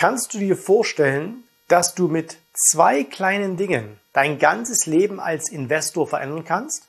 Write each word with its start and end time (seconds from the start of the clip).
Kannst 0.00 0.32
du 0.32 0.38
dir 0.38 0.56
vorstellen, 0.56 1.44
dass 1.68 1.94
du 1.94 2.08
mit 2.08 2.38
zwei 2.54 3.04
kleinen 3.04 3.58
Dingen 3.58 4.00
dein 4.14 4.38
ganzes 4.38 4.86
Leben 4.86 5.20
als 5.20 5.50
Investor 5.50 6.06
verändern 6.06 6.46
kannst? 6.46 6.88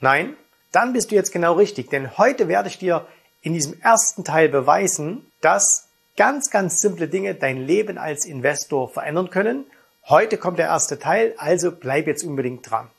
Nein? 0.00 0.36
Dann 0.72 0.92
bist 0.92 1.12
du 1.12 1.14
jetzt 1.14 1.30
genau 1.30 1.52
richtig, 1.52 1.88
denn 1.90 2.18
heute 2.18 2.48
werde 2.48 2.68
ich 2.68 2.78
dir 2.78 3.06
in 3.42 3.52
diesem 3.52 3.80
ersten 3.80 4.24
Teil 4.24 4.48
beweisen, 4.48 5.30
dass 5.40 5.86
ganz, 6.16 6.50
ganz 6.50 6.80
simple 6.80 7.06
Dinge 7.06 7.36
dein 7.36 7.64
Leben 7.64 7.96
als 7.96 8.24
Investor 8.24 8.88
verändern 8.88 9.30
können. 9.30 9.64
Heute 10.08 10.36
kommt 10.36 10.58
der 10.58 10.66
erste 10.66 10.98
Teil, 10.98 11.34
also 11.36 11.70
bleib 11.70 12.08
jetzt 12.08 12.24
unbedingt 12.24 12.68
dran. 12.68 12.90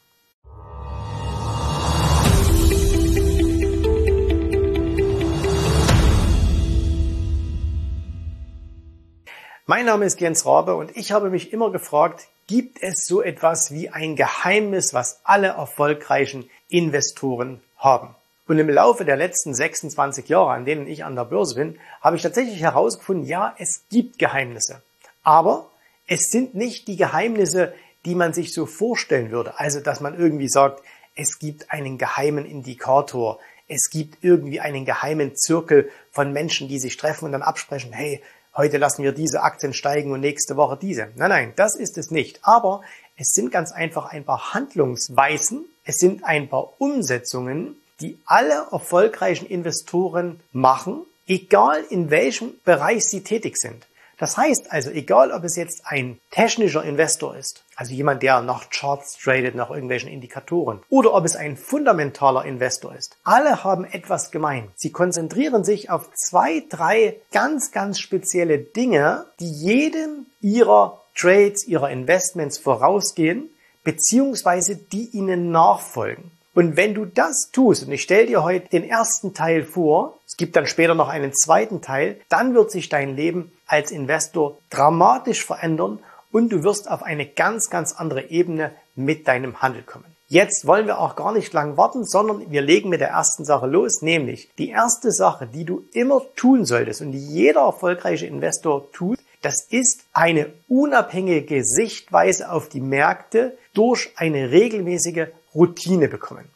Mein 9.65 9.85
Name 9.85 10.03
ist 10.03 10.19
Jens 10.19 10.45
Rabe 10.45 10.75
und 10.75 10.97
ich 10.97 11.13
habe 11.13 11.29
mich 11.29 11.53
immer 11.53 11.71
gefragt, 11.71 12.27
gibt 12.47 12.83
es 12.83 13.05
so 13.05 13.21
etwas 13.21 13.71
wie 13.71 13.87
ein 13.87 14.17
Geheimnis, 14.17 14.93
was 14.93 15.21
alle 15.23 15.47
erfolgreichen 15.47 16.49
Investoren 16.67 17.61
haben? 17.77 18.13
Und 18.45 18.59
im 18.59 18.69
Laufe 18.69 19.05
der 19.05 19.15
letzten 19.15 19.53
26 19.53 20.27
Jahre, 20.27 20.51
an 20.51 20.65
denen 20.65 20.85
ich 20.85 21.05
an 21.05 21.15
der 21.15 21.23
Börse 21.23 21.55
bin, 21.55 21.79
habe 22.01 22.17
ich 22.17 22.21
tatsächlich 22.21 22.59
herausgefunden, 22.59 23.25
ja, 23.25 23.55
es 23.57 23.85
gibt 23.89 24.19
Geheimnisse. 24.19 24.81
Aber 25.23 25.69
es 26.07 26.29
sind 26.29 26.55
nicht 26.55 26.89
die 26.89 26.97
Geheimnisse, 26.97 27.73
die 28.03 28.15
man 28.15 28.33
sich 28.33 28.53
so 28.53 28.65
vorstellen 28.65 29.31
würde. 29.31 29.57
Also, 29.59 29.79
dass 29.79 30.01
man 30.01 30.19
irgendwie 30.19 30.49
sagt, 30.49 30.83
es 31.15 31.39
gibt 31.39 31.71
einen 31.71 31.97
geheimen 31.97 32.45
Indikator, 32.45 33.39
es 33.69 33.89
gibt 33.89 34.25
irgendwie 34.25 34.59
einen 34.59 34.83
geheimen 34.83 35.37
Zirkel 35.37 35.89
von 36.11 36.33
Menschen, 36.33 36.67
die 36.67 36.79
sich 36.79 36.97
treffen 36.97 37.23
und 37.23 37.31
dann 37.31 37.41
absprechen, 37.41 37.93
hey, 37.93 38.21
heute 38.55 38.77
lassen 38.77 39.03
wir 39.03 39.11
diese 39.11 39.41
Aktien 39.41 39.73
steigen 39.73 40.11
und 40.11 40.19
nächste 40.19 40.55
Woche 40.55 40.77
diese. 40.79 41.09
Nein, 41.15 41.29
nein, 41.29 41.53
das 41.55 41.75
ist 41.75 41.97
es 41.97 42.11
nicht. 42.11 42.39
Aber 42.43 42.81
es 43.15 43.31
sind 43.31 43.51
ganz 43.51 43.71
einfach 43.71 44.07
ein 44.07 44.25
paar 44.25 44.53
Handlungsweisen, 44.53 45.65
es 45.85 45.97
sind 45.97 46.23
ein 46.23 46.49
paar 46.49 46.69
Umsetzungen, 46.79 47.75
die 47.99 48.17
alle 48.25 48.67
erfolgreichen 48.71 49.45
Investoren 49.45 50.39
machen, 50.51 51.01
egal 51.27 51.83
in 51.89 52.09
welchem 52.09 52.53
Bereich 52.65 53.03
sie 53.03 53.21
tätig 53.21 53.57
sind. 53.57 53.85
Das 54.17 54.37
heißt 54.37 54.71
also, 54.71 54.91
egal 54.91 55.31
ob 55.31 55.43
es 55.43 55.55
jetzt 55.55 55.83
ein 55.85 56.19
technischer 56.31 56.83
Investor 56.83 57.35
ist, 57.35 57.63
also 57.75 57.93
jemand, 57.93 58.23
der 58.23 58.41
nach 58.41 58.69
Charts 58.69 59.17
tradet, 59.17 59.55
nach 59.55 59.69
irgendwelchen 59.69 60.09
Indikatoren, 60.09 60.81
oder 60.89 61.13
ob 61.13 61.25
es 61.25 61.35
ein 61.35 61.57
fundamentaler 61.57 62.45
Investor 62.45 62.95
ist, 62.95 63.17
alle 63.23 63.63
haben 63.63 63.85
etwas 63.85 64.31
gemein. 64.31 64.71
Sie 64.75 64.91
konzentrieren 64.91 65.63
sich 65.63 65.89
auf 65.89 66.11
zwei, 66.13 66.63
drei 66.69 67.17
ganz, 67.31 67.71
ganz 67.71 67.99
spezielle 67.99 68.59
Dinge, 68.59 69.25
die 69.39 69.51
jedem 69.51 70.27
ihrer 70.41 71.01
Trades, 71.15 71.65
ihrer 71.67 71.89
Investments 71.89 72.57
vorausgehen, 72.57 73.49
beziehungsweise 73.83 74.75
die 74.75 75.09
ihnen 75.09 75.51
nachfolgen. 75.51 76.31
Und 76.55 76.77
wenn 76.77 76.93
du 76.93 77.05
das 77.05 77.49
tust, 77.51 77.85
und 77.85 77.91
ich 77.91 78.03
stelle 78.03 78.27
dir 78.27 78.43
heute 78.43 78.69
den 78.69 78.83
ersten 78.83 79.33
Teil 79.33 79.63
vor, 79.63 80.19
es 80.33 80.37
gibt 80.37 80.55
dann 80.55 80.65
später 80.65 80.95
noch 80.95 81.09
einen 81.09 81.31
zweiten 81.31 81.83
Teil, 81.83 82.19
dann 82.27 82.55
wird 82.55 82.71
sich 82.71 82.89
dein 82.89 83.15
Leben 83.15 83.51
als 83.67 83.91
Investor 83.91 84.57
dramatisch 84.71 85.45
verändern 85.45 85.99
und 86.31 86.49
du 86.49 86.63
wirst 86.63 86.89
auf 86.89 87.03
eine 87.03 87.27
ganz, 87.27 87.69
ganz 87.69 87.93
andere 87.93 88.31
Ebene 88.31 88.71
mit 88.95 89.27
deinem 89.27 89.61
Handel 89.61 89.83
kommen. 89.83 90.05
Jetzt 90.29 90.65
wollen 90.65 90.87
wir 90.87 90.97
auch 90.97 91.15
gar 91.15 91.33
nicht 91.33 91.53
lang 91.53 91.77
warten, 91.77 92.03
sondern 92.03 92.49
wir 92.49 92.63
legen 92.63 92.89
mit 92.89 92.99
der 92.99 93.09
ersten 93.09 93.45
Sache 93.45 93.67
los, 93.67 94.01
nämlich 94.01 94.49
die 94.57 94.69
erste 94.69 95.11
Sache, 95.11 95.45
die 95.45 95.65
du 95.65 95.83
immer 95.93 96.23
tun 96.35 96.65
solltest 96.65 97.01
und 97.01 97.11
die 97.11 97.23
jeder 97.23 97.61
erfolgreiche 97.61 98.25
Investor 98.25 98.91
tut, 98.91 99.19
das 99.43 99.67
ist 99.69 100.03
eine 100.13 100.51
unabhängige 100.67 101.63
Sichtweise 101.63 102.51
auf 102.51 102.69
die 102.69 102.81
Märkte 102.81 103.55
durch 103.75 104.09
eine 104.15 104.49
regelmäßige 104.49 105.27
Routine 105.53 106.07
bekommen. 106.07 106.49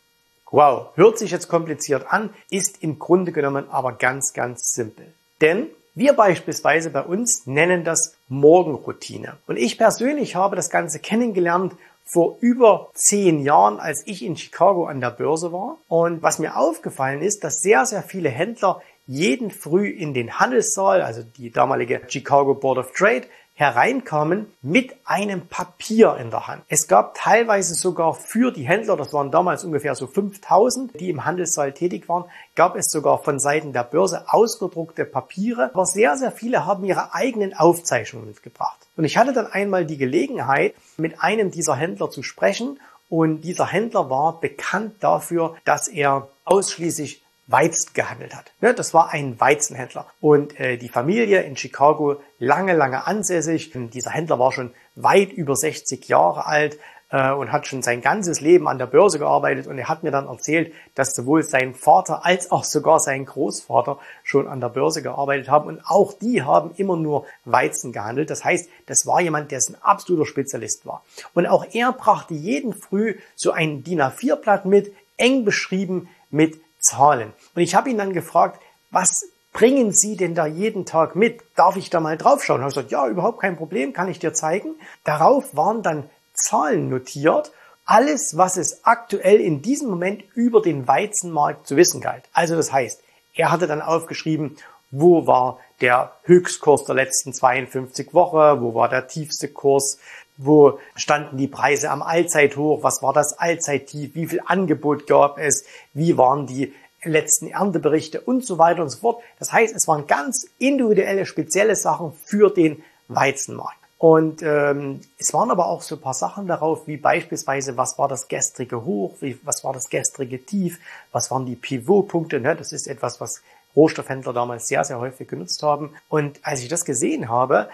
Wow, 0.51 0.87
hört 0.95 1.17
sich 1.17 1.31
jetzt 1.31 1.49
kompliziert 1.49 2.05
an, 2.09 2.29
ist 2.49 2.81
im 2.81 2.99
Grunde 2.99 3.31
genommen 3.31 3.69
aber 3.69 3.93
ganz, 3.93 4.33
ganz 4.33 4.73
simpel. 4.73 5.13
Denn 5.41 5.67
wir 5.93 6.13
beispielsweise 6.13 6.89
bei 6.89 7.01
uns 7.01 7.47
nennen 7.47 7.83
das 7.83 8.15
Morgenroutine. 8.29 9.37
Und 9.47 9.57
ich 9.57 9.77
persönlich 9.77 10.35
habe 10.35 10.55
das 10.55 10.69
Ganze 10.69 10.99
kennengelernt 10.99 11.73
vor 12.05 12.37
über 12.39 12.89
zehn 12.93 13.41
Jahren, 13.41 13.79
als 13.79 14.03
ich 14.05 14.23
in 14.23 14.37
Chicago 14.37 14.85
an 14.85 15.01
der 15.01 15.11
Börse 15.11 15.51
war. 15.51 15.77
Und 15.89 16.23
was 16.23 16.39
mir 16.39 16.55
aufgefallen 16.55 17.21
ist, 17.21 17.43
dass 17.43 17.61
sehr, 17.61 17.85
sehr 17.85 18.03
viele 18.03 18.29
Händler 18.29 18.81
jeden 19.05 19.51
Früh 19.51 19.89
in 19.89 20.13
den 20.13 20.39
Handelssaal, 20.39 21.01
also 21.01 21.23
die 21.23 21.51
damalige 21.51 22.01
Chicago 22.07 22.53
Board 22.53 22.77
of 22.77 22.91
Trade, 22.93 23.23
hereinkamen 23.57 24.53
mit 24.61 24.95
einem 25.03 25.47
Papier 25.47 26.15
in 26.17 26.29
der 26.29 26.45
Hand. 26.45 26.61
Es 26.67 26.87
gab 26.87 27.15
teilweise 27.15 27.73
sogar 27.73 28.13
für 28.13 28.51
die 28.51 28.67
Händler, 28.67 28.95
das 28.95 29.13
waren 29.13 29.31
damals 29.31 29.63
ungefähr 29.63 29.95
so 29.95 30.05
5000, 30.05 30.99
die 30.99 31.09
im 31.09 31.25
Handelssaal 31.25 31.73
tätig 31.73 32.07
waren, 32.07 32.25
gab 32.53 32.75
es 32.75 32.91
sogar 32.91 33.23
von 33.23 33.39
Seiten 33.39 33.73
der 33.73 33.83
Börse 33.83 34.25
ausgedruckte 34.27 35.05
Papiere. 35.05 35.71
Aber 35.73 35.87
sehr, 35.87 36.17
sehr 36.17 36.31
viele 36.31 36.67
haben 36.67 36.85
ihre 36.85 37.15
eigenen 37.15 37.55
Aufzeichnungen 37.55 38.27
mitgebracht. 38.27 38.77
Und 38.95 39.05
ich 39.05 39.17
hatte 39.17 39.33
dann 39.33 39.47
einmal 39.47 39.87
die 39.87 39.97
Gelegenheit, 39.97 40.75
mit 40.97 41.23
einem 41.23 41.49
dieser 41.49 41.75
Händler 41.75 42.11
zu 42.11 42.21
sprechen. 42.21 42.79
Und 43.09 43.41
dieser 43.41 43.65
Händler 43.65 44.11
war 44.11 44.39
bekannt 44.39 44.97
dafür, 44.99 45.55
dass 45.65 45.87
er 45.87 46.27
ausschließlich 46.45 47.23
Weizen 47.47 47.93
gehandelt 47.93 48.35
hat. 48.35 48.51
Ne, 48.61 48.73
das 48.73 48.93
war 48.93 49.11
ein 49.11 49.39
Weizenhändler. 49.39 50.05
Und 50.19 50.59
äh, 50.59 50.77
die 50.77 50.89
Familie 50.89 51.41
in 51.41 51.55
Chicago 51.55 52.21
lange, 52.39 52.73
lange 52.73 53.07
ansässig. 53.07 53.71
Dieser 53.73 54.11
Händler 54.11 54.37
war 54.37 54.51
schon 54.51 54.73
weit 54.95 55.31
über 55.31 55.55
60 55.55 56.07
Jahre 56.09 56.45
alt 56.45 56.77
äh, 57.09 57.31
und 57.31 57.53
hat 57.53 57.65
schon 57.65 57.81
sein 57.81 58.01
ganzes 58.01 58.41
Leben 58.41 58.67
an 58.67 58.77
der 58.77 58.87
Börse 58.87 59.17
gearbeitet. 59.17 59.67
Und 59.67 59.77
er 59.77 59.87
hat 59.87 60.03
mir 60.03 60.11
dann 60.11 60.27
erzählt, 60.27 60.73
dass 60.95 61.15
sowohl 61.15 61.43
sein 61.43 61.73
Vater 61.73 62.25
als 62.25 62.51
auch 62.51 62.65
sogar 62.65 62.99
sein 62.99 63.25
Großvater 63.25 63.97
schon 64.23 64.47
an 64.47 64.59
der 64.59 64.69
Börse 64.69 65.01
gearbeitet 65.01 65.49
haben. 65.49 65.67
Und 65.67 65.81
auch 65.85 66.13
die 66.13 66.43
haben 66.43 66.71
immer 66.75 66.97
nur 66.97 67.25
Weizen 67.45 67.93
gehandelt. 67.93 68.29
Das 68.29 68.43
heißt, 68.43 68.69
das 68.87 69.07
war 69.07 69.21
jemand, 69.21 69.51
der 69.51 69.61
ein 69.67 69.81
absoluter 69.81 70.25
Spezialist 70.25 70.85
war. 70.85 71.03
Und 71.33 71.47
auch 71.47 71.65
er 71.71 71.93
brachte 71.93 72.33
jeden 72.33 72.73
Früh 72.73 73.15
so 73.35 73.51
ein 73.51 73.85
DIN 73.85 74.01
A4-Blatt 74.01 74.65
mit, 74.65 74.93
eng 75.15 75.45
beschrieben 75.45 76.09
mit 76.29 76.59
Zahlen. 76.87 77.33
Und 77.55 77.61
ich 77.61 77.75
habe 77.75 77.89
ihn 77.89 77.97
dann 77.97 78.13
gefragt, 78.13 78.61
was 78.91 79.09
bringen 79.53 79.91
Sie 79.91 80.15
denn 80.15 80.35
da 80.35 80.45
jeden 80.45 80.85
Tag 80.85 81.15
mit? 81.15 81.41
Darf 81.55 81.77
ich 81.77 81.89
da 81.89 81.99
mal 81.99 82.17
draufschauen? 82.17 82.61
Er 82.61 82.65
hat 82.65 82.73
gesagt, 82.73 82.91
ja, 82.91 83.07
überhaupt 83.07 83.41
kein 83.41 83.57
Problem, 83.57 83.93
kann 83.93 84.09
ich 84.09 84.19
dir 84.19 84.33
zeigen. 84.33 84.75
Darauf 85.03 85.55
waren 85.55 85.83
dann 85.83 86.09
Zahlen 86.33 86.89
notiert. 86.89 87.51
Alles, 87.85 88.37
was 88.37 88.57
es 88.57 88.85
aktuell 88.85 89.39
in 89.39 89.61
diesem 89.61 89.89
Moment 89.89 90.23
über 90.35 90.61
den 90.61 90.87
Weizenmarkt 90.87 91.67
zu 91.67 91.75
wissen 91.75 92.01
galt. 92.01 92.23
Also 92.33 92.55
das 92.55 92.71
heißt, 92.71 93.01
er 93.33 93.51
hatte 93.51 93.67
dann 93.67 93.81
aufgeschrieben, 93.81 94.57
wo 94.91 95.27
war 95.27 95.59
der 95.81 96.13
Höchstkurs 96.23 96.85
der 96.85 96.95
letzten 96.95 97.33
52 97.33 98.13
Wochen, 98.13 98.61
wo 98.61 98.73
war 98.73 98.89
der 98.89 99.07
tiefste 99.07 99.47
Kurs, 99.47 99.99
wo 100.37 100.79
standen 100.95 101.37
die 101.37 101.47
Preise 101.47 101.89
am 101.89 102.01
Allzeithoch, 102.01 102.83
was 102.83 103.01
war 103.01 103.13
das 103.13 103.37
Allzeittief, 103.37 104.15
wie 104.15 104.27
viel 104.27 104.41
Angebot 104.45 105.07
gab 105.07 105.37
es, 105.39 105.65
wie 105.93 106.17
waren 106.17 106.47
die 106.47 106.73
letzten 107.03 107.47
Ernteberichte 107.47 108.21
und 108.21 108.45
so 108.45 108.57
weiter 108.57 108.81
und 108.81 108.89
so 108.89 108.99
fort. 108.99 109.23
Das 109.39 109.51
heißt, 109.51 109.75
es 109.75 109.87
waren 109.87 110.07
ganz 110.07 110.47
individuelle, 110.57 111.25
spezielle 111.25 111.75
Sachen 111.75 112.13
für 112.25 112.49
den 112.49 112.83
Weizenmarkt. 113.07 113.77
Und 113.99 114.43
ähm, 114.43 115.01
es 115.17 115.33
waren 115.33 115.49
aber 115.49 115.67
auch 115.67 115.81
so 115.81 115.95
ein 115.95 116.01
paar 116.01 116.13
Sachen 116.13 116.45
darauf, 116.45 116.85
wie 116.85 116.97
beispielsweise, 116.97 117.77
was 117.77 117.97
war 117.97 118.07
das 118.07 118.27
gestrige 118.27 118.85
Hoch, 118.85 119.15
wie, 119.21 119.39
was 119.43 119.63
war 119.63 119.73
das 119.73 119.89
gestrige 119.89 120.45
Tief, 120.45 120.79
was 121.11 121.31
waren 121.31 121.47
die 121.47 121.55
Pivotpunkte. 121.55 122.39
Ne? 122.39 122.55
Das 122.55 122.73
ist 122.73 122.87
etwas, 122.87 123.19
was 123.19 123.41
Rohstoffhändler 123.77 124.33
damals 124.33 124.67
sehr, 124.67 124.83
sehr 124.83 124.99
häufig 124.99 125.27
genutzt 125.27 125.63
haben. 125.63 125.93
Und 126.09 126.39
als 126.41 126.61
ich 126.61 126.67
das 126.67 126.83
gesehen 126.83 127.29
habe, 127.29 127.69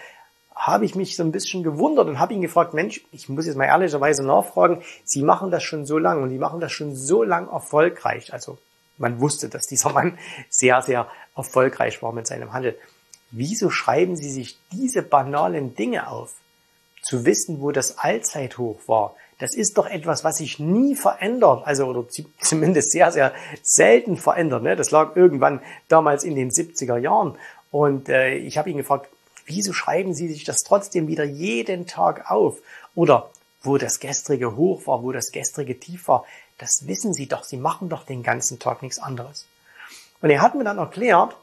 habe 0.53 0.85
ich 0.85 0.95
mich 0.95 1.15
so 1.15 1.23
ein 1.23 1.31
bisschen 1.31 1.63
gewundert 1.63 2.07
und 2.07 2.19
habe 2.19 2.33
ihn 2.33 2.41
gefragt, 2.41 2.73
Mensch, 2.73 3.03
ich 3.11 3.27
muss 3.29 3.47
jetzt 3.47 3.55
mal 3.55 3.65
ehrlicherweise 3.65 4.23
nachfragen, 4.23 4.83
Sie 5.03 5.23
machen 5.23 5.49
das 5.49 5.63
schon 5.63 5.85
so 5.85 5.97
lang 5.97 6.21
und 6.21 6.29
die 6.29 6.37
machen 6.37 6.59
das 6.59 6.71
schon 6.71 6.95
so 6.95 7.23
lang 7.23 7.47
erfolgreich. 7.49 8.33
Also 8.33 8.59
man 8.97 9.19
wusste, 9.19 9.49
dass 9.49 9.65
dieser 9.65 9.91
Mann 9.91 10.19
sehr, 10.49 10.81
sehr 10.81 11.07
erfolgreich 11.35 12.03
war 12.03 12.11
mit 12.11 12.27
seinem 12.27 12.53
Handel. 12.53 12.77
Wieso 13.31 13.71
schreiben 13.71 14.15
Sie 14.15 14.29
sich 14.29 14.59
diese 14.71 15.01
banalen 15.01 15.73
Dinge 15.73 16.07
auf? 16.07 16.35
Zu 17.01 17.25
wissen, 17.25 17.61
wo 17.61 17.71
das 17.71 17.97
Allzeithoch 17.97 18.79
war, 18.87 19.15
das 19.43 19.55
ist 19.55 19.77
doch 19.77 19.87
etwas, 19.87 20.23
was 20.23 20.37
sich 20.37 20.57
nie 20.57 20.95
verändert, 20.95 21.63
also 21.67 21.87
oder 21.87 22.05
zumindest 22.39 22.91
sehr, 22.91 23.11
sehr 23.11 23.33
selten 23.61 24.15
verändert. 24.15 24.63
Ne? 24.63 24.77
Das 24.77 24.91
lag 24.91 25.17
irgendwann 25.17 25.59
damals 25.89 26.23
in 26.23 26.35
den 26.35 26.49
70er 26.49 26.97
Jahren. 26.97 27.37
Und 27.69 28.07
äh, 28.07 28.35
ich 28.35 28.57
habe 28.57 28.69
ihn 28.69 28.77
gefragt, 28.77 29.09
wieso 29.45 29.73
schreiben 29.73 30.13
Sie 30.13 30.29
sich 30.29 30.45
das 30.45 30.59
trotzdem 30.65 31.09
wieder 31.09 31.25
jeden 31.25 31.87
Tag 31.87 32.31
auf? 32.31 32.59
Oder 32.95 33.31
wo 33.61 33.77
das 33.77 33.99
gestrige 33.99 34.55
Hoch 34.55 34.87
war, 34.87 35.03
wo 35.03 35.11
das 35.11 35.33
gestrige 35.33 35.77
Tief 35.77 36.07
war, 36.07 36.23
das 36.57 36.87
wissen 36.87 37.13
Sie 37.13 37.27
doch, 37.27 37.43
Sie 37.43 37.57
machen 37.57 37.89
doch 37.89 38.05
den 38.05 38.23
ganzen 38.23 38.59
Tag 38.59 38.81
nichts 38.81 38.99
anderes. 38.99 39.45
Und 40.21 40.29
er 40.29 40.41
hat 40.41 40.55
mir 40.55 40.63
dann 40.63 40.77
erklärt, 40.77 41.35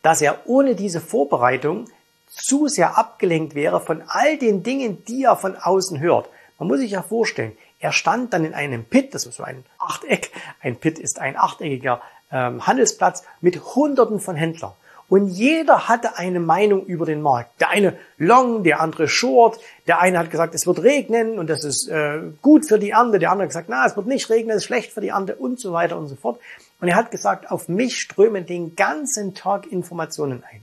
dass 0.00 0.22
er 0.22 0.40
ohne 0.46 0.74
diese 0.74 1.02
Vorbereitung 1.02 1.86
zu 2.28 2.66
sehr 2.66 2.96
abgelenkt 2.96 3.54
wäre 3.54 3.78
von 3.78 4.04
all 4.08 4.38
den 4.38 4.62
Dingen, 4.62 5.04
die 5.04 5.24
er 5.24 5.36
von 5.36 5.56
außen 5.56 6.00
hört. 6.00 6.30
Man 6.60 6.68
muss 6.68 6.78
sich 6.78 6.90
ja 6.90 7.02
vorstellen, 7.02 7.56
er 7.80 7.90
stand 7.90 8.34
dann 8.34 8.44
in 8.44 8.52
einem 8.52 8.84
Pit, 8.84 9.14
das 9.14 9.24
ist 9.24 9.36
so 9.36 9.42
ein 9.42 9.64
Achteck, 9.78 10.30
ein 10.60 10.76
Pit 10.76 10.98
ist 10.98 11.18
ein 11.18 11.36
achteckiger 11.36 12.02
ähm, 12.30 12.66
Handelsplatz 12.66 13.24
mit 13.40 13.74
Hunderten 13.74 14.20
von 14.20 14.36
Händlern. 14.36 14.74
Und 15.08 15.26
jeder 15.26 15.88
hatte 15.88 16.18
eine 16.18 16.38
Meinung 16.38 16.84
über 16.84 17.06
den 17.06 17.22
Markt. 17.22 17.60
Der 17.60 17.70
eine 17.70 17.96
long, 18.18 18.62
der 18.62 18.80
andere 18.80 19.08
short. 19.08 19.58
Der 19.88 20.00
eine 20.00 20.18
hat 20.18 20.30
gesagt, 20.30 20.54
es 20.54 20.68
wird 20.68 20.82
regnen 20.82 21.38
und 21.38 21.50
das 21.50 21.64
ist 21.64 21.88
äh, 21.88 22.20
gut 22.42 22.68
für 22.68 22.78
die 22.78 22.90
Ernte. 22.90 23.18
Der 23.18 23.30
andere 23.30 23.44
hat 23.44 23.50
gesagt, 23.50 23.68
na, 23.68 23.86
es 23.86 23.96
wird 23.96 24.06
nicht 24.06 24.30
regnen, 24.30 24.50
es 24.50 24.58
ist 24.58 24.66
schlecht 24.66 24.92
für 24.92 25.00
die 25.00 25.08
Ernte 25.08 25.34
und 25.34 25.58
so 25.58 25.72
weiter 25.72 25.96
und 25.96 26.06
so 26.06 26.14
fort. 26.14 26.38
Und 26.80 26.88
er 26.88 26.94
hat 26.94 27.10
gesagt, 27.10 27.50
auf 27.50 27.68
mich 27.68 28.00
strömen 28.00 28.46
den 28.46 28.76
ganzen 28.76 29.34
Tag 29.34 29.66
Informationen 29.66 30.44
ein. 30.48 30.60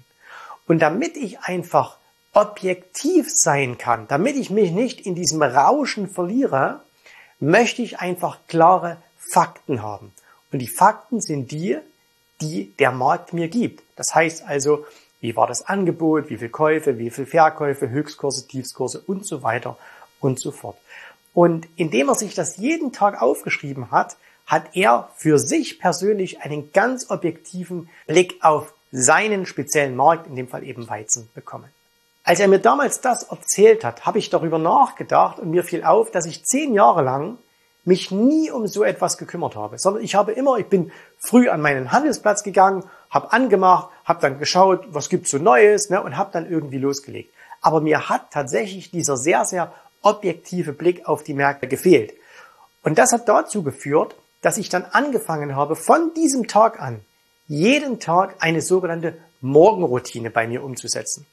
Und 0.68 0.80
damit 0.80 1.18
ich 1.18 1.40
einfach 1.40 1.97
objektiv 2.38 3.26
sein 3.32 3.80
kann, 3.80 4.08
damit 4.08 4.36
ich 4.36 4.52
mich 4.52 4.70
nicht 4.70 5.02
in 5.02 5.16
diesem 5.16 5.42
Rauschen 5.42 6.08
verliere, 6.08 6.82
möchte 7.40 7.82
ich 7.82 8.00
einfach 8.00 8.38
klare 8.48 8.98
Fakten 9.34 9.82
haben. 9.82 10.14
Und 10.52 10.60
die 10.60 10.68
Fakten 10.68 11.20
sind 11.20 11.50
die, 11.50 11.80
die 12.40 12.74
der 12.78 12.92
Markt 12.92 13.34
mir 13.34 13.48
gibt. 13.48 13.82
Das 13.96 14.14
heißt 14.14 14.44
also, 14.48 14.86
wie 15.20 15.36
war 15.36 15.48
das 15.48 15.66
Angebot, 15.66 16.30
wie 16.30 16.38
viel 16.38 16.50
Käufe, 16.50 17.00
wie 17.00 17.10
viel 17.10 17.26
Verkäufe, 17.26 17.90
Höchstkurse, 17.90 18.48
Tiefskurse 18.48 19.00
und 19.00 19.26
so 19.26 19.42
weiter 19.42 19.76
und 20.20 20.40
so 20.40 20.52
fort. 20.52 20.78
Und 21.34 21.68
indem 21.76 22.10
er 22.10 22.16
sich 22.16 22.36
das 22.36 22.58
jeden 22.58 22.94
Tag 22.94 23.20
aufgeschrieben 23.20 23.90
hat, 23.90 24.16
hat 24.46 24.76
er 24.76 25.10
für 25.16 25.40
sich 25.40 25.80
persönlich 25.80 26.42
einen 26.42 26.72
ganz 26.72 27.10
objektiven 27.10 27.90
Blick 28.06 28.36
auf 28.42 28.76
seinen 28.92 29.48
speziellen 29.48 29.96
Markt, 29.96 30.28
in 30.28 30.36
dem 30.36 30.48
Fall 30.48 30.64
eben 30.64 30.88
Weizen, 30.88 31.30
bekommen. 31.34 31.70
Als 32.28 32.42
er 32.42 32.50
mir 32.50 32.60
damals 32.60 33.00
das 33.00 33.24
erzählt 33.24 33.86
hat, 33.86 34.06
habe 34.06 34.20
ich 34.20 34.30
darüber 34.30 34.60
nachgedacht 34.60 35.40
und 35.40 35.50
mir 35.50 35.64
fiel 35.64 35.86
auf, 35.86 36.12
dass 36.12 36.26
ich 36.26 36.44
zehn 36.44 36.74
Jahre 36.74 37.02
lang 37.02 37.38
mich 37.86 38.12
nie 38.12 38.52
um 38.52 38.68
so 38.68 38.84
etwas 38.84 39.18
gekümmert 39.18 39.56
habe, 39.56 39.80
sondern 39.80 40.04
ich 40.04 40.14
habe 40.14 40.34
immer, 40.34 40.58
ich 40.58 40.66
bin 40.66 40.92
früh 41.20 41.48
an 41.48 41.62
meinen 41.62 41.94
Handelsplatz 41.94 42.44
gegangen, 42.44 42.84
habe 43.10 43.32
angemacht, 43.32 43.92
habe 44.04 44.20
dann 44.20 44.40
geschaut, 44.40 44.88
was 44.90 45.08
gibt's 45.08 45.32
so 45.32 45.38
Neues 45.38 45.90
ne, 45.90 46.04
und 46.04 46.18
habe 46.18 46.32
dann 46.34 46.52
irgendwie 46.52 46.80
losgelegt. 46.80 47.34
Aber 47.62 47.80
mir 47.80 48.10
hat 48.10 48.30
tatsächlich 48.32 48.92
dieser 48.92 49.16
sehr, 49.16 49.46
sehr 49.46 49.72
objektive 50.02 50.74
Blick 50.74 51.08
auf 51.08 51.24
die 51.24 51.34
Märkte 51.34 51.70
gefehlt. 51.70 52.12
Und 52.84 52.98
das 52.98 53.14
hat 53.14 53.30
dazu 53.30 53.64
geführt, 53.64 54.18
dass 54.42 54.58
ich 54.58 54.68
dann 54.68 54.84
angefangen 54.84 55.56
habe, 55.56 55.78
von 55.78 56.14
diesem 56.14 56.50
Tag 56.50 56.82
an 56.82 57.00
jeden 57.48 58.02
Tag 58.02 58.36
eine 58.40 58.62
sogenannte 58.62 59.18
Morgenroutine 59.40 60.30
bei 60.30 60.46
mir 60.46 60.62
umzusetzen. 60.62 61.26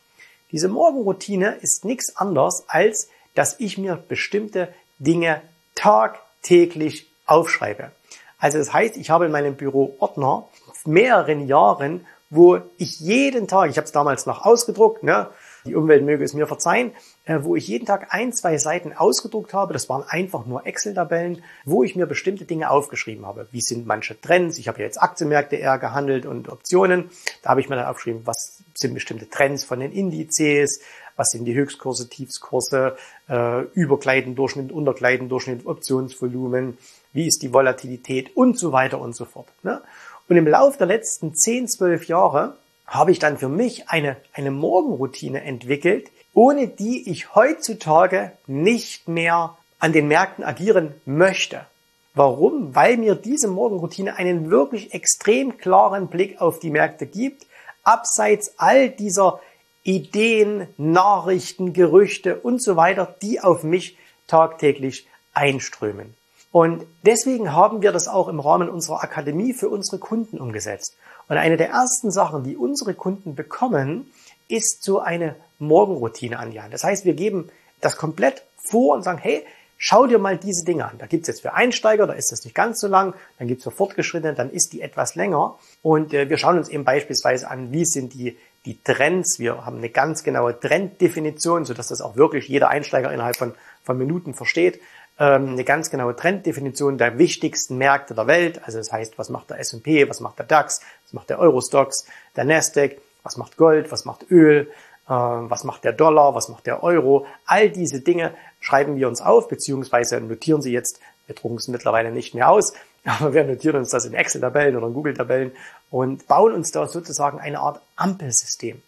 Diese 0.55 0.69
Morgenroutine 0.69 1.57
ist 1.63 1.85
nichts 1.85 2.17
anderes, 2.17 2.63
als 2.69 3.09
dass 3.35 3.59
ich 3.59 3.77
mir 3.77 3.97
bestimmte 3.97 4.73
Dinge 5.01 5.43
Tag 5.75 6.21
täglich 6.43 7.11
aufschreibe. 7.27 7.91
Also 8.39 8.59
das 8.59 8.73
heißt, 8.73 8.97
ich 8.97 9.11
habe 9.11 9.27
in 9.27 9.33
meinem 9.33 9.57
Büro 9.57 9.97
Ordner 9.99 10.47
mehreren 10.85 11.49
Jahren, 11.49 12.07
wo 12.31 12.61
ich 12.79 13.01
jeden 13.01 13.49
Tag, 13.49 13.69
ich 13.69 13.79
habe 13.79 13.87
es 13.87 13.91
damals 13.91 14.27
noch 14.27 14.47
ausgedruckt, 14.47 15.03
ne, 15.03 15.29
die 15.65 15.75
Umwelt 15.75 16.05
möge 16.05 16.25
es 16.25 16.35
mir 16.35 16.47
verzeihen, 16.47 16.93
äh, 17.25 17.39
wo 17.43 17.57
ich 17.57 17.69
jeden 17.69 17.87
Tag 17.87 18.09
ein, 18.11 18.33
zwei 18.33 18.59
Seiten 18.59 18.93
ausgedruckt 18.93 19.53
habe. 19.53 19.73
Das 19.73 19.89
waren 19.89 20.05
einfach 20.07 20.47
nur 20.47 20.67
Excel-Tabellen, 20.67 21.43
wo 21.65 21.83
ich 21.83 21.97
mir 21.97 22.07
bestimmte 22.07 22.45
Dinge 22.45 22.71
aufgeschrieben 22.71 23.27
habe. 23.27 23.49
Wie 23.51 23.61
sind 23.61 23.87
manche 23.87 24.21
Trends? 24.21 24.59
Ich 24.59 24.69
habe 24.69 24.79
ja 24.81 24.85
jetzt 24.85 25.03
Aktienmärkte 25.03 25.57
eher 25.57 25.79
gehandelt 25.79 26.27
und 26.27 26.49
Optionen. 26.49 27.11
Da 27.43 27.51
habe 27.51 27.61
ich 27.61 27.69
mir 27.69 27.77
dann 27.77 27.87
aufgeschrieben, 27.87 28.23
was 28.25 28.63
sind 28.75 28.95
bestimmte 28.95 29.29
Trends 29.29 29.65
von 29.65 29.81
den 29.81 29.93
Indizes, 29.93 30.81
was 31.17 31.29
sind 31.29 31.45
die 31.45 31.55
Höchstkurse, 31.55 32.09
Tiefskurse, 32.09 32.97
äh, 33.29 33.63
Überkleidendurchschnitt, 33.75 34.73
Unterkleidendurchschnitt, 34.73 35.67
Optionsvolumen, 35.67 36.77
wie 37.13 37.27
ist 37.27 37.43
die 37.43 37.53
Volatilität 37.53 38.37
und 38.37 38.59
so 38.59 38.73
weiter 38.73 39.01
und 39.01 39.15
so 39.15 39.25
fort. 39.25 39.49
Ne? 39.63 39.81
Und 40.29 40.37
im 40.37 40.47
Laufe 40.47 40.79
der 40.79 40.87
letzten 40.87 41.35
10, 41.35 41.69
12 41.69 42.07
Jahre 42.07 42.57
habe 42.87 43.11
ich 43.11 43.19
dann 43.19 43.39
für 43.39 43.49
mich 43.49 43.89
eine, 43.89 44.17
eine 44.33 44.51
Morgenroutine 44.51 45.43
entwickelt, 45.43 46.11
ohne 46.33 46.69
die 46.69 47.11
ich 47.11 47.35
heutzutage 47.35 48.33
nicht 48.47 49.09
mehr 49.09 49.57
an 49.79 49.93
den 49.93 50.09
Märkten 50.09 50.45
agieren 50.45 50.95
möchte. 51.05 51.67
Warum? 52.15 52.75
Weil 52.75 52.97
mir 52.97 53.15
diese 53.15 53.49
Morgenroutine 53.49 54.17
einen 54.17 54.51
wirklich 54.51 54.95
extrem 54.95 55.59
klaren 55.59 56.09
Blick 56.09 56.41
auf 56.41 56.61
die 56.61 56.71
Märkte 56.71 57.07
gibt, 57.07 57.47
abseits 57.83 58.55
all 58.59 58.89
dieser 58.89 59.41
Ideen, 59.83 60.69
Nachrichten, 60.77 61.73
Gerüchte 61.73 62.37
und 62.37 62.63
so 62.63 62.77
weiter, 62.77 63.15
die 63.21 63.41
auf 63.41 63.65
mich 63.65 63.99
tagtäglich 64.27 65.07
einströmen. 65.35 66.15
Und 66.53 66.87
deswegen 67.03 67.53
haben 67.53 67.83
wir 67.83 67.91
das 67.91 68.07
auch 68.07 68.29
im 68.29 68.39
Rahmen 68.39 68.69
unserer 68.71 69.03
Akademie 69.03 69.53
für 69.53 69.69
unsere 69.69 69.99
Kunden 69.99 70.39
umgesetzt. 70.39 70.97
Und 71.29 71.37
eine 71.37 71.57
der 71.57 71.71
ersten 71.71 72.11
Sachen, 72.11 72.45
die 72.45 72.57
unsere 72.57 72.95
Kunden 72.95 73.35
bekommen, 73.35 74.11
ist 74.49 74.83
so 74.83 75.01
eine 75.01 75.37
Morgenroutine 75.59 76.39
an 76.39 76.51
die 76.51 76.61
Hand. 76.61 76.75
Das 76.75 76.85
heißt, 76.85 77.05
wir 77.05 77.15
geben 77.15 77.49
das 77.81 77.97
komplett 77.97 78.43
vor 78.71 78.95
und 78.95 79.03
sagen, 79.03 79.19
hey, 79.19 79.45
schau 79.77 80.07
dir 80.07 80.19
mal 80.19 80.37
diese 80.37 80.65
Dinge 80.65 80.85
an. 80.85 80.99
Da 80.99 81.07
gibt's 81.07 81.29
jetzt 81.29 81.43
für 81.43 81.55
Einsteiger, 81.55 82.07
da 82.07 82.13
ist 82.13 82.33
das 82.33 82.45
nicht 82.45 82.55
ganz 82.55 82.81
so 82.81 82.89
lang, 82.89 83.15
dann 83.39 83.49
gibt's 83.49 83.65
für 83.65 83.71
Fortgeschrittene, 83.71 84.35
dann 84.35 84.51
ist 84.51 84.73
die 84.73 84.81
etwas 84.81 85.15
länger. 85.15 85.59
Und 85.83 86.15
äh, 86.15 86.29
wir 86.29 86.39
schauen 86.39 86.59
uns 86.59 86.69
eben 86.69 86.85
beispielsweise 86.85 87.51
an, 87.51 87.73
wie 87.73 87.85
sind 87.85 88.15
die 88.15 88.37
die 88.65 88.83
Trends. 88.83 89.39
Wir 89.39 89.67
haben 89.67 89.79
eine 89.79 89.91
ganz 89.91 90.25
genaue 90.25 90.59
Trenddefinition, 90.59 91.65
sodass 91.65 91.89
das 91.89 92.01
auch 92.01 92.17
wirklich 92.17 92.49
jeder 92.49 92.69
Einsteiger 92.71 93.13
innerhalb 93.13 93.37
von, 93.37 93.55
von 93.83 93.99
Minuten 93.99 94.35
versteht. 94.35 94.81
Ähm, 95.19 95.51
eine 95.51 95.65
ganz 95.65 95.91
genaue 95.91 96.17
Trenddefinition 96.17 96.99
der 96.99 97.19
wichtigsten 97.19 97.79
Märkte 97.79 98.15
der 98.15 98.27
Welt. 98.27 98.61
Also 98.65 98.79
das 98.79 98.93
heißt, 98.93 99.19
was 99.19 99.31
macht 99.31 99.51
der 99.51 99.59
S&P, 99.61 100.09
was 100.09 100.21
macht 100.21 100.39
der 100.39 100.47
DAX, 100.47 100.81
was 101.05 101.13
macht 101.13 101.31
der 101.31 101.39
Eurostox, 101.39 102.07
der 102.37 102.45
Nasdaq, 102.45 102.99
was 103.23 103.37
macht 103.37 103.57
Gold, 103.57 103.93
was 103.93 104.05
macht 104.05 104.31
Öl, 104.31 104.69
äh, 105.07 105.11
was 105.11 105.65
macht 105.65 105.85
der 105.85 105.93
Dollar, 105.93 106.35
was 106.35 106.49
macht 106.49 106.67
der 106.67 106.83
Euro. 106.83 107.27
All 107.47 107.71
diese 107.71 108.01
Dinge 108.01 108.35
schreiben 108.61 108.97
wir 108.97 109.09
uns 109.09 109.21
auf, 109.21 109.49
beziehungsweise 109.49 110.21
notieren 110.21 110.63
sie 110.63 110.73
jetzt 110.73 111.01
wir 111.27 111.35
drucken 111.35 111.57
es 111.57 111.69
mittlerweile 111.69 112.11
nicht 112.11 112.35
mehr 112.35 112.49
aus, 112.49 112.75
aber 113.05 113.35
wir 113.35 113.45
notieren 113.45 113.77
uns 113.77 113.91
das 113.91 114.05
in 114.05 114.15
Excel-Tabellen 114.15 114.77
oder 114.77 114.87
in 114.87 114.95
Google-Tabellen 114.95 115.53
und 115.91 116.27
bauen 116.27 116.53
uns 116.53 116.71
da 116.71 116.87
sozusagen 116.87 117.39
eine 117.39 117.61
Art 117.61 117.81
Ampelsystem. 117.97 118.83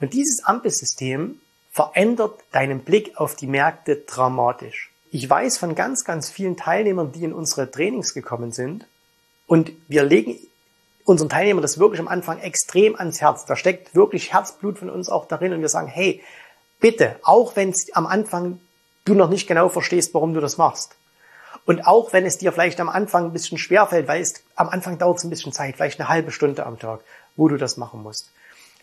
Und 0.00 0.12
dieses 0.12 0.44
Ampelsystem 0.44 1.40
verändert 1.72 2.40
deinen 2.52 2.80
Blick 2.80 3.16
auf 3.16 3.36
die 3.36 3.46
Märkte 3.46 3.96
dramatisch. 3.96 4.90
Ich 5.10 5.28
weiß 5.28 5.58
von 5.58 5.74
ganz, 5.74 6.04
ganz 6.04 6.30
vielen 6.30 6.56
Teilnehmern, 6.56 7.12
die 7.12 7.24
in 7.24 7.32
unsere 7.32 7.70
Trainings 7.70 8.14
gekommen 8.14 8.52
sind 8.52 8.86
und 9.46 9.72
wir 9.88 10.02
legen 10.02 10.36
unseren 11.04 11.30
Teilnehmern 11.30 11.62
das 11.62 11.78
wirklich 11.78 12.00
am 12.00 12.08
Anfang 12.08 12.38
extrem 12.40 12.94
ans 12.94 13.20
Herz. 13.20 13.46
Da 13.46 13.56
steckt 13.56 13.94
wirklich 13.94 14.32
Herzblut 14.32 14.78
von 14.78 14.90
uns 14.90 15.08
auch 15.08 15.26
darin 15.26 15.54
und 15.54 15.60
wir 15.62 15.70
sagen, 15.70 15.88
hey, 15.88 16.22
bitte, 16.80 17.16
auch 17.22 17.56
wenn 17.56 17.70
es 17.70 17.90
am 17.94 18.06
Anfang 18.06 18.60
du 19.06 19.14
noch 19.14 19.30
nicht 19.30 19.46
genau 19.46 19.70
verstehst, 19.70 20.12
warum 20.12 20.34
du 20.34 20.40
das 20.40 20.58
machst, 20.58 20.98
und 21.64 21.86
auch 21.86 22.12
wenn 22.12 22.24
es 22.24 22.38
dir 22.38 22.52
vielleicht 22.52 22.80
am 22.80 22.88
Anfang 22.88 23.26
ein 23.26 23.32
bisschen 23.32 23.58
schwerfällt, 23.58 24.08
weil 24.08 24.22
es 24.22 24.42
am 24.54 24.68
Anfang 24.70 24.98
dauert 24.98 25.18
es 25.18 25.24
ein 25.24 25.30
bisschen 25.30 25.52
Zeit, 25.52 25.76
vielleicht 25.76 26.00
eine 26.00 26.08
halbe 26.08 26.30
Stunde 26.30 26.64
am 26.64 26.78
Tag, 26.78 27.00
wo 27.36 27.48
du 27.48 27.56
das 27.56 27.76
machen 27.76 28.02
musst. 28.02 28.30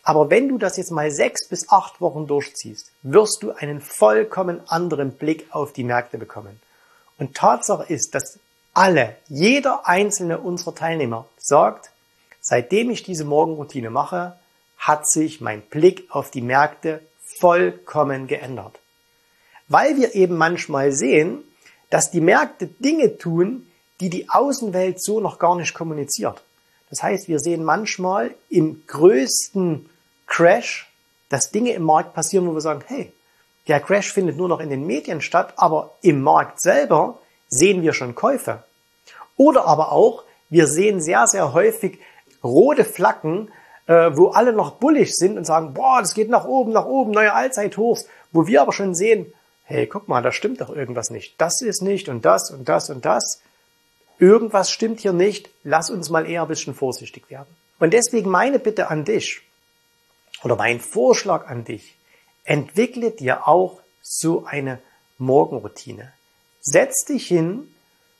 Aber 0.07 0.29
wenn 0.29 0.47
du 0.47 0.59
das 0.59 0.77
jetzt 0.77 0.91
mal 0.91 1.09
sechs 1.09 1.47
bis 1.47 1.69
acht 1.69 1.99
Wochen 1.99 2.27
durchziehst, 2.27 2.91
wirst 3.01 3.41
du 3.41 3.51
einen 3.51 3.81
vollkommen 3.81 4.61
anderen 4.67 5.13
Blick 5.13 5.47
auf 5.49 5.73
die 5.73 5.83
Märkte 5.83 6.19
bekommen. 6.19 6.61
Und 7.17 7.35
Tatsache 7.35 7.91
ist, 7.91 8.13
dass 8.13 8.37
alle, 8.75 9.15
jeder 9.27 9.87
einzelne 9.87 10.37
unserer 10.37 10.75
Teilnehmer 10.75 11.27
sagt, 11.39 11.89
seitdem 12.39 12.91
ich 12.91 13.01
diese 13.01 13.25
Morgenroutine 13.25 13.89
mache, 13.89 14.37
hat 14.77 15.09
sich 15.09 15.41
mein 15.41 15.61
Blick 15.61 16.05
auf 16.09 16.29
die 16.29 16.41
Märkte 16.41 17.01
vollkommen 17.39 18.27
geändert. 18.27 18.79
Weil 19.69 19.97
wir 19.97 20.13
eben 20.13 20.37
manchmal 20.37 20.91
sehen, 20.91 21.43
dass 21.89 22.11
die 22.11 22.21
Märkte 22.21 22.67
Dinge 22.67 23.17
tun, 23.17 23.65
die 23.99 24.11
die 24.11 24.29
Außenwelt 24.29 25.01
so 25.01 25.19
noch 25.19 25.39
gar 25.39 25.55
nicht 25.55 25.73
kommuniziert. 25.73 26.43
Das 26.91 27.01
heißt, 27.01 27.27
wir 27.27 27.39
sehen 27.39 27.63
manchmal 27.63 28.35
im 28.49 28.85
größten 28.85 29.89
Crash, 30.35 30.91
dass 31.29 31.51
Dinge 31.51 31.71
im 31.71 31.83
Markt 31.83 32.13
passieren, 32.13 32.45
wo 32.45 32.53
wir 32.53 32.59
sagen, 32.59 32.83
hey, 32.87 33.13
der 33.69 33.79
Crash 33.79 34.11
findet 34.11 34.35
nur 34.35 34.49
noch 34.49 34.59
in 34.59 34.69
den 34.69 34.85
Medien 34.85 35.21
statt, 35.21 35.53
aber 35.55 35.91
im 36.01 36.21
Markt 36.21 36.59
selber 36.59 37.19
sehen 37.47 37.83
wir 37.83 37.93
schon 37.93 38.15
Käufe. 38.15 38.61
Oder 39.37 39.65
aber 39.65 39.93
auch, 39.93 40.23
wir 40.49 40.67
sehen 40.67 40.99
sehr, 40.99 41.25
sehr 41.27 41.53
häufig 41.53 41.99
rote 42.43 42.83
Flaggen, 42.83 43.49
äh, 43.87 44.11
wo 44.13 44.27
alle 44.27 44.51
noch 44.51 44.71
bullig 44.71 45.15
sind 45.15 45.37
und 45.37 45.45
sagen, 45.45 45.73
boah, 45.73 46.01
das 46.01 46.13
geht 46.13 46.29
nach 46.29 46.43
oben, 46.43 46.73
nach 46.73 46.85
oben, 46.85 47.11
neue 47.11 47.33
Allzeithochs, 47.33 48.05
wo 48.33 48.45
wir 48.45 48.61
aber 48.61 48.73
schon 48.73 48.93
sehen, 48.93 49.31
hey, 49.63 49.87
guck 49.87 50.09
mal, 50.09 50.21
da 50.21 50.33
stimmt 50.33 50.59
doch 50.59 50.69
irgendwas 50.69 51.11
nicht. 51.11 51.39
Das 51.39 51.61
ist 51.61 51.81
nicht 51.81 52.09
und 52.09 52.25
das 52.25 52.51
und 52.51 52.67
das 52.67 52.89
und 52.89 53.05
das. 53.05 53.41
Irgendwas 54.19 54.69
stimmt 54.69 54.99
hier 54.99 55.13
nicht. 55.13 55.49
Lass 55.63 55.89
uns 55.89 56.09
mal 56.09 56.29
eher 56.29 56.41
ein 56.41 56.49
bisschen 56.49 56.75
vorsichtig 56.75 57.29
werden. 57.29 57.47
Und 57.79 57.93
deswegen 57.93 58.29
meine 58.29 58.59
Bitte 58.59 58.89
an 58.89 59.05
dich 59.05 59.41
oder 60.45 60.55
mein 60.55 60.79
Vorschlag 60.79 61.47
an 61.47 61.65
dich, 61.65 61.97
entwickle 62.43 63.09
dir 63.09 63.47
auch 63.47 63.81
so 64.03 64.45
eine 64.45 64.79
Morgenroutine. 65.17 66.13
Setz 66.61 67.05
dich 67.05 67.27
hin, 67.27 67.73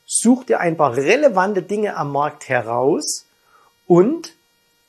such 0.07 0.45
dir 0.45 0.59
ein 0.59 0.75
paar 0.75 0.95
relevante 0.95 1.61
Dinge 1.61 1.95
am 1.95 2.11
Markt 2.11 2.49
heraus 2.49 3.27
und 3.85 4.33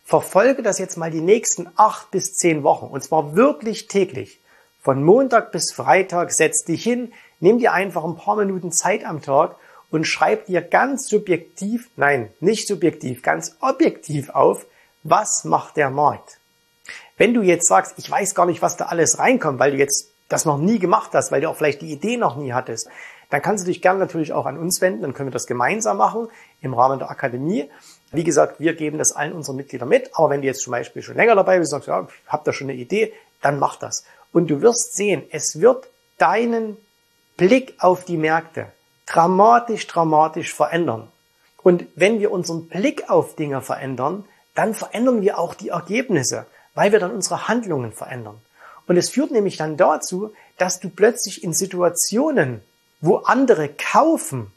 verfolge 0.02 0.62
das 0.62 0.78
jetzt 0.78 0.96
mal 0.96 1.10
die 1.10 1.20
nächsten 1.20 1.68
acht 1.76 2.10
bis 2.10 2.32
zehn 2.32 2.62
Wochen. 2.62 2.86
Und 2.86 3.04
zwar 3.04 3.36
wirklich 3.36 3.86
täglich. 3.86 4.40
Von 4.80 5.04
Montag 5.04 5.52
bis 5.52 5.72
Freitag 5.72 6.32
setz 6.32 6.64
dich 6.64 6.82
hin, 6.82 7.12
nimm 7.40 7.58
dir 7.58 7.74
einfach 7.74 8.04
ein 8.04 8.16
paar 8.16 8.36
Minuten 8.36 8.72
Zeit 8.72 9.04
am 9.04 9.20
Tag 9.20 9.56
und 9.90 10.06
schreib 10.06 10.46
dir 10.46 10.62
ganz 10.62 11.06
subjektiv, 11.06 11.90
nein, 11.96 12.32
nicht 12.40 12.66
subjektiv, 12.66 13.22
ganz 13.22 13.56
objektiv 13.60 14.30
auf, 14.30 14.64
was 15.02 15.44
macht 15.44 15.76
der 15.76 15.90
Markt. 15.90 16.38
Wenn 17.16 17.34
du 17.34 17.42
jetzt 17.42 17.66
sagst, 17.66 17.94
ich 17.96 18.10
weiß 18.10 18.34
gar 18.34 18.46
nicht, 18.46 18.62
was 18.62 18.76
da 18.76 18.86
alles 18.86 19.18
reinkommt, 19.18 19.58
weil 19.58 19.72
du 19.72 19.78
jetzt 19.78 20.10
das 20.28 20.44
noch 20.44 20.58
nie 20.58 20.78
gemacht 20.78 21.10
hast, 21.14 21.32
weil 21.32 21.40
du 21.40 21.48
auch 21.48 21.56
vielleicht 21.56 21.80
die 21.82 21.92
Idee 21.92 22.16
noch 22.16 22.36
nie 22.36 22.52
hattest, 22.52 22.88
dann 23.30 23.42
kannst 23.42 23.64
du 23.64 23.68
dich 23.68 23.82
gerne 23.82 23.98
natürlich 23.98 24.32
auch 24.32 24.46
an 24.46 24.58
uns 24.58 24.80
wenden, 24.80 25.02
dann 25.02 25.14
können 25.14 25.28
wir 25.28 25.32
das 25.32 25.46
gemeinsam 25.46 25.96
machen 25.96 26.28
im 26.60 26.74
Rahmen 26.74 26.98
der 26.98 27.10
Akademie. 27.10 27.70
Wie 28.12 28.24
gesagt, 28.24 28.60
wir 28.60 28.74
geben 28.74 28.98
das 28.98 29.12
allen 29.12 29.32
unseren 29.32 29.56
Mitgliedern 29.56 29.88
mit, 29.88 30.10
aber 30.14 30.30
wenn 30.30 30.42
du 30.42 30.46
jetzt 30.46 30.62
zum 30.62 30.70
Beispiel 30.72 31.02
schon 31.02 31.16
länger 31.16 31.34
dabei 31.34 31.58
bist 31.58 31.72
und 31.72 31.84
sagst, 31.84 31.88
ja, 31.88 32.06
ich 32.24 32.32
habe 32.32 32.44
da 32.44 32.52
schon 32.52 32.68
eine 32.68 32.78
Idee, 32.78 33.12
dann 33.42 33.58
mach 33.58 33.76
das. 33.76 34.04
Und 34.32 34.48
du 34.48 34.60
wirst 34.62 34.94
sehen, 34.94 35.24
es 35.30 35.60
wird 35.60 35.88
deinen 36.18 36.76
Blick 37.36 37.74
auf 37.78 38.04
die 38.04 38.16
Märkte 38.16 38.66
dramatisch, 39.06 39.86
dramatisch 39.86 40.54
verändern. 40.54 41.08
Und 41.62 41.86
wenn 41.94 42.20
wir 42.20 42.30
unseren 42.30 42.68
Blick 42.68 43.08
auf 43.10 43.34
Dinge 43.34 43.60
verändern, 43.60 44.24
dann 44.54 44.74
verändern 44.74 45.20
wir 45.20 45.38
auch 45.38 45.54
die 45.54 45.70
Ergebnisse, 45.70 46.46
weil 46.76 46.92
wir 46.92 47.00
dann 47.00 47.10
unsere 47.10 47.48
Handlungen 47.48 47.90
verändern. 47.90 48.38
Und 48.86 48.96
es 48.96 49.10
führt 49.10 49.32
nämlich 49.32 49.56
dann 49.56 49.76
dazu, 49.76 50.32
dass 50.58 50.78
du 50.78 50.90
plötzlich 50.90 51.42
in 51.42 51.52
Situationen, 51.52 52.62
wo 53.00 53.16
andere 53.16 53.68
kaufen, 53.68 54.52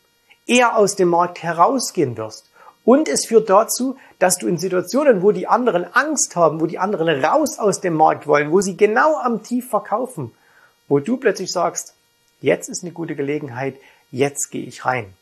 eher 0.45 0.77
aus 0.77 0.95
dem 0.95 1.09
Markt 1.09 1.41
herausgehen 1.41 2.17
wirst. 2.17 2.49
Und 2.85 3.07
es 3.07 3.25
führt 3.25 3.49
dazu, 3.49 3.97
dass 4.19 4.38
du 4.38 4.47
in 4.47 4.57
Situationen, 4.57 5.21
wo 5.21 5.31
die 5.31 5.47
anderen 5.47 5.85
Angst 5.93 6.35
haben, 6.35 6.59
wo 6.59 6.65
die 6.65 6.77
anderen 6.77 7.23
raus 7.23 7.57
aus 7.57 7.81
dem 7.81 7.93
Markt 7.93 8.27
wollen, 8.27 8.51
wo 8.51 8.61
sie 8.61 8.77
genau 8.77 9.17
am 9.17 9.41
Tief 9.41 9.69
verkaufen, 9.69 10.31
wo 10.88 10.99
du 10.99 11.17
plötzlich 11.17 11.51
sagst, 11.51 11.93
jetzt 12.41 12.67
ist 12.67 12.83
eine 12.83 12.91
gute 12.91 13.15
Gelegenheit, 13.15 13.75
jetzt 14.11 14.49
gehe 14.49 14.65
ich 14.65 14.85
rein. 14.85 15.13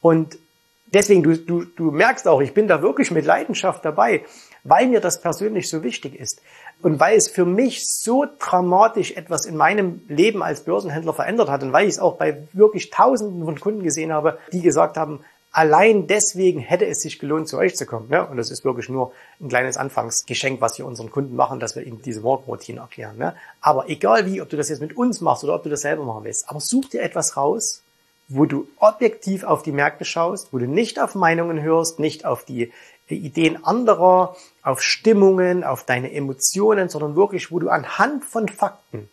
Und 0.00 0.38
deswegen, 0.86 1.22
du, 1.22 1.36
du, 1.36 1.64
du 1.64 1.90
merkst 1.90 2.28
auch, 2.28 2.40
ich 2.40 2.54
bin 2.54 2.68
da 2.68 2.82
wirklich 2.82 3.10
mit 3.10 3.24
Leidenschaft 3.24 3.84
dabei, 3.84 4.24
weil 4.64 4.88
mir 4.88 5.00
das 5.00 5.20
persönlich 5.20 5.68
so 5.68 5.82
wichtig 5.82 6.18
ist. 6.18 6.42
Und 6.82 7.00
weil 7.00 7.16
es 7.16 7.28
für 7.28 7.44
mich 7.44 7.86
so 7.86 8.26
dramatisch 8.38 9.12
etwas 9.12 9.46
in 9.46 9.56
meinem 9.56 10.02
Leben 10.08 10.42
als 10.42 10.64
Börsenhändler 10.64 11.14
verändert 11.14 11.48
hat 11.48 11.62
und 11.62 11.72
weil 11.72 11.86
ich 11.86 11.94
es 11.94 11.98
auch 11.98 12.16
bei 12.16 12.46
wirklich 12.52 12.90
Tausenden 12.90 13.44
von 13.44 13.58
Kunden 13.58 13.82
gesehen 13.82 14.12
habe, 14.12 14.38
die 14.52 14.60
gesagt 14.60 14.96
haben, 14.96 15.20
allein 15.56 16.06
deswegen 16.06 16.60
hätte 16.60 16.86
es 16.86 17.00
sich 17.00 17.18
gelohnt, 17.18 17.48
zu 17.48 17.56
euch 17.56 17.76
zu 17.76 17.86
kommen. 17.86 18.08
Ja? 18.10 18.24
Und 18.24 18.36
das 18.36 18.50
ist 18.50 18.64
wirklich 18.64 18.90
nur 18.90 19.12
ein 19.40 19.48
kleines 19.48 19.78
Anfangsgeschenk, 19.78 20.60
was 20.60 20.76
wir 20.78 20.84
unseren 20.84 21.10
Kunden 21.10 21.34
machen, 21.34 21.60
dass 21.60 21.74
wir 21.74 21.82
ihnen 21.82 22.02
diese 22.02 22.20
Morgenroutine 22.20 22.80
erklären. 22.80 23.16
Ja? 23.18 23.34
Aber 23.62 23.88
egal 23.88 24.26
wie, 24.26 24.42
ob 24.42 24.50
du 24.50 24.58
das 24.58 24.68
jetzt 24.68 24.80
mit 24.82 24.96
uns 24.96 25.22
machst 25.22 25.44
oder 25.44 25.54
ob 25.54 25.62
du 25.62 25.70
das 25.70 25.80
selber 25.80 26.04
machen 26.04 26.24
willst, 26.24 26.50
aber 26.50 26.60
such 26.60 26.90
dir 26.90 27.02
etwas 27.02 27.38
raus, 27.38 27.82
wo 28.28 28.44
du 28.44 28.68
objektiv 28.78 29.44
auf 29.44 29.62
die 29.62 29.72
Märkte 29.72 30.04
schaust, 30.04 30.52
wo 30.52 30.58
du 30.58 30.66
nicht 30.66 31.00
auf 31.00 31.14
Meinungen 31.14 31.62
hörst, 31.62 31.98
nicht 31.98 32.24
auf 32.24 32.44
die 32.44 32.72
Ideen 33.08 33.64
anderer, 33.64 34.36
auf 34.62 34.82
Stimmungen, 34.82 35.62
auf 35.62 35.84
deine 35.84 36.12
Emotionen, 36.12 36.88
sondern 36.88 37.14
wirklich, 37.14 37.52
wo 37.52 37.58
du 37.58 37.68
anhand 37.68 38.24
von 38.24 38.48
Fakten 38.48 39.08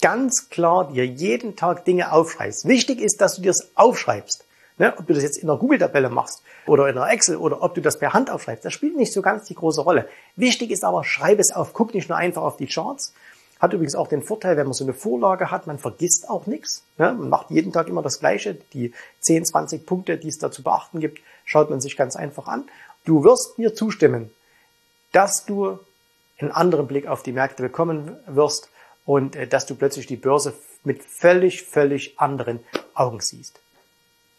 ganz 0.00 0.50
klar 0.50 0.90
dir 0.92 1.06
jeden 1.06 1.56
Tag 1.56 1.84
Dinge 1.84 2.12
aufschreibst. 2.12 2.66
Wichtig 2.66 3.00
ist, 3.00 3.20
dass 3.20 3.36
du 3.36 3.42
dir 3.42 3.52
das 3.52 3.70
aufschreibst. 3.74 4.44
Ne? 4.78 4.92
Ob 4.98 5.06
du 5.06 5.14
das 5.14 5.22
jetzt 5.22 5.38
in 5.38 5.48
einer 5.48 5.58
Google-Tabelle 5.58 6.10
machst 6.10 6.42
oder 6.66 6.88
in 6.88 6.98
einer 6.98 7.10
Excel 7.10 7.36
oder 7.36 7.62
ob 7.62 7.74
du 7.74 7.80
das 7.80 7.98
per 7.98 8.12
Hand 8.12 8.30
aufschreibst, 8.30 8.64
das 8.64 8.72
spielt 8.72 8.96
nicht 8.96 9.12
so 9.12 9.22
ganz 9.22 9.44
die 9.44 9.54
große 9.54 9.80
Rolle. 9.80 10.08
Wichtig 10.34 10.70
ist 10.70 10.84
aber, 10.84 11.02
schreib 11.02 11.38
es 11.38 11.54
auf, 11.54 11.72
guck 11.72 11.94
nicht 11.94 12.08
nur 12.08 12.18
einfach 12.18 12.42
auf 12.42 12.58
die 12.58 12.66
Charts, 12.66 13.14
hat 13.58 13.72
übrigens 13.72 13.94
auch 13.94 14.08
den 14.08 14.22
Vorteil, 14.22 14.56
wenn 14.56 14.66
man 14.66 14.74
so 14.74 14.84
eine 14.84 14.92
Vorlage 14.92 15.50
hat, 15.50 15.66
man 15.66 15.78
vergisst 15.78 16.28
auch 16.28 16.46
nichts. 16.46 16.84
Ne? 16.98 17.14
Man 17.14 17.28
macht 17.28 17.50
jeden 17.50 17.72
Tag 17.72 17.88
immer 17.88 18.02
das 18.02 18.20
Gleiche. 18.20 18.54
Die 18.74 18.92
10, 19.20 19.46
20 19.46 19.86
Punkte, 19.86 20.18
die 20.18 20.28
es 20.28 20.38
da 20.38 20.50
zu 20.50 20.62
beachten 20.62 21.00
gibt, 21.00 21.20
schaut 21.44 21.70
man 21.70 21.80
sich 21.80 21.96
ganz 21.96 22.16
einfach 22.16 22.48
an. 22.48 22.68
Du 23.04 23.24
wirst 23.24 23.58
mir 23.58 23.74
zustimmen, 23.74 24.30
dass 25.12 25.46
du 25.46 25.78
einen 26.38 26.50
anderen 26.50 26.86
Blick 26.86 27.06
auf 27.06 27.22
die 27.22 27.32
Märkte 27.32 27.62
bekommen 27.62 28.16
wirst 28.26 28.68
und 29.06 29.36
äh, 29.36 29.46
dass 29.46 29.64
du 29.64 29.74
plötzlich 29.74 30.06
die 30.06 30.16
Börse 30.16 30.52
mit 30.84 31.02
völlig, 31.02 31.62
völlig 31.62 32.18
anderen 32.20 32.60
Augen 32.94 33.20
siehst. 33.20 33.60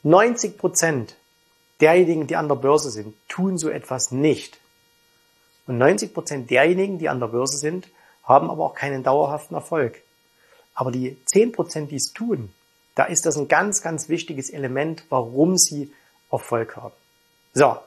90 0.03 0.57
Prozent 0.57 1.15
derjenigen, 1.81 2.27
die 2.27 2.35
an 2.35 2.47
der 2.47 2.55
Börse 2.55 2.91
sind, 2.91 3.15
tun 3.27 3.57
so 3.57 3.69
etwas 3.69 4.11
nicht. 4.11 4.59
Und 5.65 5.79
90 5.79 6.13
Prozent 6.13 6.49
derjenigen, 6.49 6.99
die 6.99 7.09
an 7.09 7.19
der 7.19 7.27
Börse 7.27 7.57
sind, 7.57 7.87
haben 8.27 8.51
aber 8.51 8.65
auch 8.65 8.75
keinen 8.75 9.03
dauerhaften 9.03 9.55
Erfolg. 9.55 10.01
Aber 10.75 10.91
die 10.91 11.17
10%, 11.33 11.87
die 11.87 11.95
es 11.95 12.13
tun, 12.13 12.53
da 12.93 13.05
ist 13.05 13.25
das 13.25 13.37
ein 13.37 13.47
ganz, 13.47 13.81
ganz 13.81 14.09
wichtiges 14.09 14.49
Element, 14.49 15.05
warum 15.09 15.57
sie 15.57 15.91
Erfolg 16.31 16.75
haben. 16.75 16.93
So, 17.53 17.77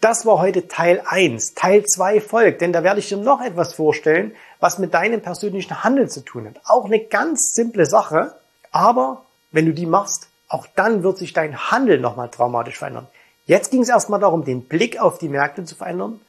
das 0.00 0.24
war 0.24 0.38
heute 0.38 0.68
Teil 0.68 1.02
1. 1.04 1.54
Teil 1.54 1.84
2 1.84 2.20
folgt, 2.20 2.60
denn 2.60 2.72
da 2.72 2.84
werde 2.84 3.00
ich 3.00 3.08
dir 3.08 3.16
noch 3.16 3.40
etwas 3.40 3.74
vorstellen, 3.74 4.32
was 4.60 4.78
mit 4.78 4.94
deinem 4.94 5.20
persönlichen 5.20 5.82
Handeln 5.82 6.08
zu 6.08 6.20
tun 6.20 6.46
hat. 6.46 6.60
Auch 6.64 6.84
eine 6.84 7.00
ganz 7.00 7.52
simple 7.52 7.84
Sache, 7.84 8.36
aber 8.70 9.24
wenn 9.50 9.66
du 9.66 9.72
die 9.72 9.86
machst, 9.86 10.28
auch 10.48 10.66
dann 10.76 11.02
wird 11.02 11.18
sich 11.18 11.32
dein 11.32 11.70
Handeln 11.70 12.00
nochmal 12.00 12.30
traumatisch 12.30 12.78
verändern. 12.78 13.08
Jetzt 13.46 13.70
ging 13.70 13.82
es 13.82 13.88
erstmal 13.88 14.20
darum, 14.20 14.44
den 14.44 14.66
Blick 14.66 15.00
auf 15.00 15.18
die 15.18 15.28
Märkte 15.28 15.64
zu 15.64 15.74
verändern 15.74 16.20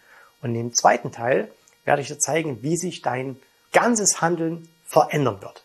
und 0.42 0.56
im 0.56 0.74
zweiten 0.74 1.12
Teil 1.12 1.52
werde 1.86 2.02
ich 2.02 2.08
dir 2.08 2.20
zeigen, 2.20 2.64
wie 2.64 2.76
sich 2.76 3.02
dein 3.02 3.38
ganzes 3.72 4.22
Handeln 4.22 4.68
verändern 4.86 5.42
wird. 5.42 5.64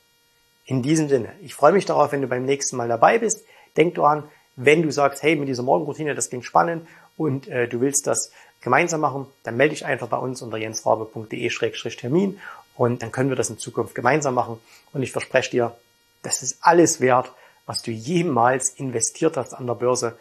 In 0.66 0.82
diesem 0.82 1.08
Sinne, 1.08 1.32
ich 1.42 1.54
freue 1.54 1.73
mich 1.73 1.84
darauf, 1.84 2.12
wenn 2.12 2.23
du 2.23 2.28
beim 2.28 2.44
nächsten 2.44 2.76
Mal 2.76 2.88
dabei 2.88 3.18
bist. 3.18 3.44
Denk 3.76 3.94
du 3.94 4.04
an, 4.04 4.25
wenn 4.56 4.82
du 4.82 4.90
sagst, 4.90 5.23
hey, 5.23 5.37
mit 5.37 5.49
dieser 5.49 5.62
Morgenroutine, 5.62 6.14
das 6.14 6.28
klingt 6.28 6.44
spannend 6.44 6.87
und 7.16 7.49
äh, 7.49 7.68
du 7.68 7.80
willst 7.80 8.06
das 8.06 8.32
gemeinsam 8.61 9.00
machen, 9.00 9.26
dann 9.42 9.56
melde 9.56 9.75
dich 9.75 9.84
einfach 9.84 10.08
bei 10.08 10.16
uns 10.16 10.40
unter 10.40 10.56
jensrabe.de-termin 10.56 12.40
und 12.76 13.02
dann 13.02 13.12
können 13.12 13.28
wir 13.28 13.37
das 13.37 13.50
in 13.50 13.58
Zukunft 13.58 13.94
gemeinsam 13.94 14.34
machen. 14.34 14.58
Und 14.92 15.02
ich 15.02 15.12
verspreche 15.12 15.50
dir, 15.50 15.76
das 16.23 16.42
ist 16.42 16.58
alles 16.62 17.00
wert, 17.00 17.30
was 17.66 17.82
du 17.82 17.90
jemals 17.90 18.70
investiert 18.70 19.37
hast 19.37 19.52
an 19.54 19.66
der 19.66 19.75
Börse. 19.75 20.18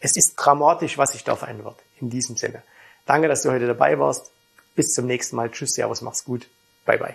Es 0.00 0.16
ist 0.16 0.34
dramatisch, 0.34 0.98
was 0.98 1.12
sich 1.12 1.24
da 1.24 1.36
verändern 1.36 1.66
wird. 1.66 1.76
In 2.00 2.10
diesem 2.10 2.36
Sinne. 2.36 2.62
Danke, 3.06 3.28
dass 3.28 3.42
du 3.42 3.50
heute 3.50 3.66
dabei 3.66 3.98
warst. 3.98 4.32
Bis 4.74 4.92
zum 4.92 5.06
nächsten 5.06 5.36
Mal. 5.36 5.50
Tschüss, 5.50 5.70
Servus, 5.70 6.02
mach's 6.02 6.24
gut. 6.24 6.48
Bye 6.84 6.98
bye. 6.98 7.14